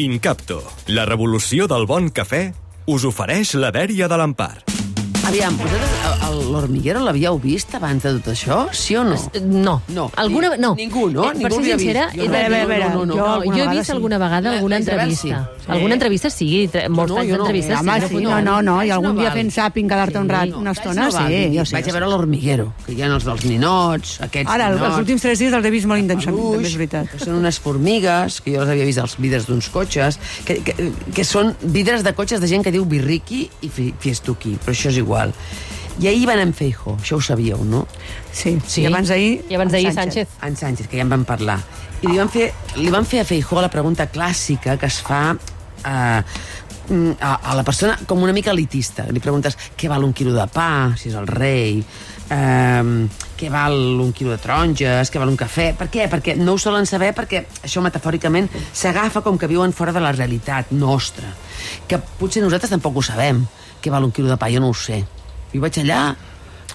[0.00, 2.38] Incapto, la revolució del bon cafè,
[2.88, 4.62] us ofereix la dèria de l'Empar.
[5.28, 5.92] Aviam, vosaltres
[6.34, 8.58] l'Hormiguero l'havíeu vist abans de tot això?
[8.72, 9.16] Sí o no?
[9.42, 9.80] No.
[9.88, 10.10] No.
[10.16, 10.74] Alguna, no.
[10.74, 11.30] ningú, no?
[11.30, 12.08] Eh, Ningú per ser sincera.
[12.14, 12.32] Jo he no.
[12.32, 13.92] veure, veure, no, no, jo no, alguna jo he vist sí.
[13.92, 15.22] alguna vegada alguna entrevista.
[15.22, 15.32] sí.
[15.62, 15.70] Sí.
[15.70, 17.44] Alguna entrevista sí, tre- molts no, anys jo no.
[17.44, 17.78] d'entrevistes.
[17.78, 18.30] Home, sí, no.
[18.30, 20.54] no, no, no, i algun no dia fent sàping, quedar-te un rat, Sí.
[20.58, 21.76] una estona, no sí, jo sé.
[21.76, 24.88] Vaig jo a veure l'Hormiguero, que hi ha els dels ninots, aquests Ara, ninots.
[24.88, 27.14] els últims tres dies els he vist molt intensament, també és veritat.
[27.22, 31.24] Són unes formigues, que jo les havia vist als vidres d'uns cotxes, que, que, que
[31.24, 34.96] són vidres de cotxes de gent que diu birriqui i fi- fiestuqui, però això és
[34.98, 35.32] igual.
[36.00, 37.86] I ahir van en Feijo, això ho sabíeu, no?
[38.32, 38.82] Sí, Sí.
[38.82, 39.44] i abans d'ahir...
[39.50, 40.28] I abans d'ahir Sánchez.
[40.42, 41.58] En Sánchez, que ja en vam parlar.
[42.02, 42.48] I li van fer,
[42.80, 45.36] li van fer a Feijó la pregunta clàssica que es fa
[45.84, 49.04] a, a, a la persona com una mica elitista.
[49.12, 51.78] Li preguntes què val un quilo de pa, si és el rei,
[52.32, 53.06] eh,
[53.38, 55.72] què val un quilo de taronges, què val un cafè...
[55.78, 56.08] Per què?
[56.10, 60.10] Perquè no ho solen saber perquè això metafòricament s'agafa com que viuen fora de la
[60.16, 61.28] realitat nostra.
[61.86, 63.44] Que potser nosaltres tampoc ho sabem,
[63.82, 65.04] què val un quilo de pa, jo no ho sé.
[65.52, 66.02] Jo vaig allà,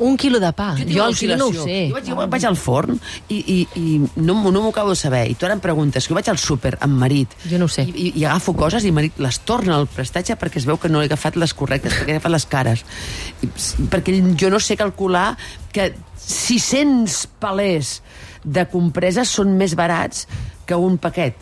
[0.00, 0.70] Un quilo de pa.
[0.88, 1.88] Jo el quilo no ho sé.
[1.90, 2.94] Jo vaig, jo vaig al forn
[3.28, 5.26] i, i, i no, no m'ho acabo de saber.
[5.28, 7.82] I tu ara em preguntes, que jo vaig al súper amb marit Jo no sé.
[7.84, 10.88] i, i, i agafo coses i marit les torna al prestatge perquè es veu que
[10.88, 12.84] no he agafat les correctes, perquè he agafat les cares.
[13.42, 13.50] I,
[13.92, 15.34] perquè jo no sé calcular
[15.74, 17.98] que 600 palers
[18.44, 20.24] de compreses són més barats
[20.64, 21.34] que un paquet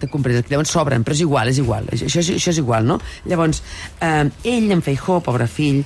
[0.00, 2.62] de compreses, que llavors sobren, però és igual, és igual, això, això, és- això és
[2.62, 2.96] igual, no?
[3.28, 3.60] Llavors,
[4.00, 5.82] eh, ell, en Feijó, pobre fill,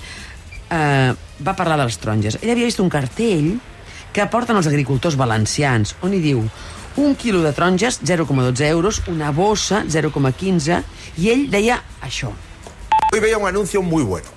[0.75, 1.15] eh,
[1.47, 2.39] va parlar de les taronges.
[2.43, 3.55] Ell havia vist un cartell
[4.15, 6.43] que porten els agricultors valencians, on hi diu
[7.03, 10.83] un quilo de taronges, 0,12 euros, una bossa, 0,15,
[11.19, 12.31] i ell deia això.
[13.13, 14.29] Hoy veía un anuncio muy bueno.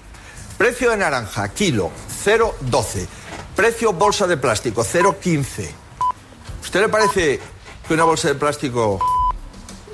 [0.57, 1.91] Precio de naranja, kilo,
[2.25, 3.05] 0,12.
[3.55, 5.69] Precio bolsa de plástico, 0,15.
[6.63, 7.39] ¿Usted le parece
[7.87, 8.99] que una bolsa de plástico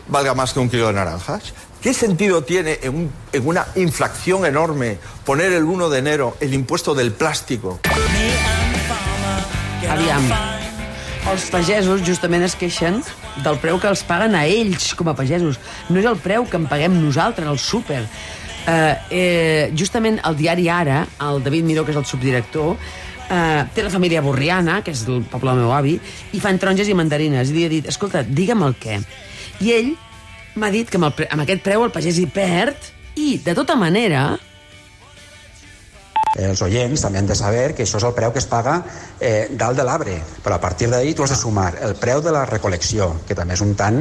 [0.07, 1.53] valga más que un kilo de naranjas?
[1.83, 6.53] ¿Qué sentido tiene en, un- en una inflación enorme poner el 1 de enero el
[6.53, 7.79] impuesto del plástico?
[9.89, 10.23] Aviam.
[11.31, 12.97] Els pagesos justament es queixen
[13.45, 15.59] del preu que els paguen a ells com a pagesos.
[15.89, 18.01] No és el preu que en paguem nosaltres al súper.
[18.67, 22.75] Eh, eh, justament el diari Ara, el David Miró, que és el subdirector,
[23.29, 25.95] eh, té la família Borriana, que és el poble del meu avi,
[26.35, 27.51] i fan taronges i mandarines.
[27.51, 28.99] I li he dit, escolta, digue'm el què.
[29.63, 29.93] I ell
[30.55, 33.77] m'ha dit que amb, el, amb aquest preu el pagès hi perd i, de tota
[33.79, 34.33] manera,
[36.33, 38.79] Els oients també han de saber que això és el preu que es paga
[39.19, 41.75] eh, dalt de l'arbre, però a partir d'ahir tu has de sumar.
[41.85, 43.99] El preu de la recol·lecció, que també és un tant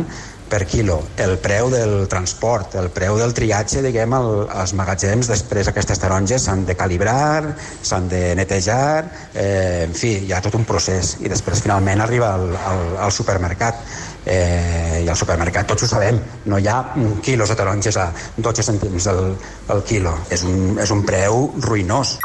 [0.53, 5.71] per quilo, el preu del transport, el preu del triatge, diguem, al, als magatzems, després
[5.71, 10.69] aquestes taronges s'han de calibrar, s'han de netejar, eh, en fi, hi ha tot un
[10.69, 13.81] procés, i després finalment arriba al, al, al supermercat.
[14.23, 16.77] Eh, I al supermercat tots ho sabem, no hi ha
[17.25, 19.25] quilos de taronges a 12 cèntims el,
[19.73, 20.13] el quilo.
[20.31, 22.19] És un, és un preu ruïnós.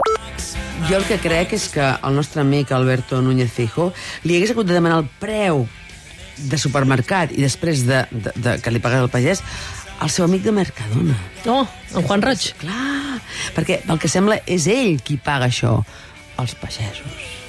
[0.91, 3.93] Jo el que crec és que el nostre amic Alberto Núñez Fijo
[4.27, 5.66] li hagués hagut de demanar el preu
[6.37, 9.43] de supermercat i després de, de, de que li pagués el pagès
[9.99, 11.15] al seu amic de Mercadona.
[11.49, 11.65] Oh,
[11.95, 12.51] en Juan Roig.
[12.61, 13.17] Clar,
[13.57, 15.79] perquè pel que sembla és ell qui paga això,
[16.37, 17.37] els pagesos.